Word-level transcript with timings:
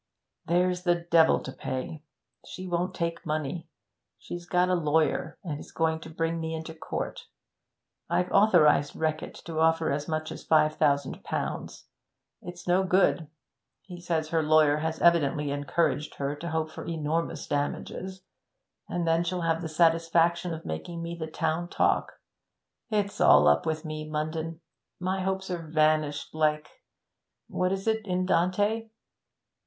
'There's 0.47 0.81
the 0.81 0.95
devil 0.95 1.39
to 1.39 1.51
pay. 1.51 2.01
She 2.43 2.65
won't 2.67 2.95
take 2.95 3.23
money. 3.23 3.67
She's 4.17 4.47
got 4.47 4.67
a 4.69 4.73
lawyer, 4.73 5.37
and 5.43 5.59
is 5.59 5.71
going 5.71 5.99
to 5.99 6.09
bring 6.09 6.39
me 6.39 6.55
into 6.55 6.73
court. 6.73 7.27
I've 8.09 8.31
authorised 8.31 8.95
Reckitt 8.95 9.35
to 9.45 9.59
offer 9.59 9.91
as 9.91 10.07
much 10.07 10.31
as 10.31 10.43
five 10.43 10.77
thousand 10.77 11.23
pounds, 11.23 11.85
it's 12.41 12.67
no 12.67 12.83
good. 12.83 13.27
He 13.83 14.01
says 14.01 14.29
her 14.29 14.41
lawyer 14.41 14.77
has 14.77 14.99
evidently 14.99 15.51
encouraged 15.51 16.15
her 16.15 16.35
to 16.37 16.49
hope 16.49 16.71
for 16.71 16.83
enormous 16.87 17.45
damages, 17.45 18.23
and 18.89 19.07
then 19.07 19.23
she'll 19.23 19.41
have 19.41 19.61
the 19.61 19.69
satisfaction 19.69 20.51
of 20.51 20.65
making 20.65 21.03
me 21.03 21.13
the 21.13 21.27
town 21.27 21.69
talk. 21.69 22.13
It's 22.89 23.21
all 23.21 23.47
up 23.47 23.67
with 23.67 23.85
me, 23.85 24.09
Munden. 24.09 24.61
My 24.99 25.21
hopes 25.21 25.51
are 25.51 25.59
vanished 25.61 26.33
like 26.33 26.81
what 27.47 27.71
is 27.71 27.85
it 27.87 28.07
in 28.07 28.25
Dante? 28.25 28.89